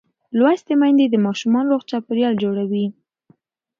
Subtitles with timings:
[0.37, 2.85] لوستې میندې د ماشوم روغ چاپېریال جوړوي.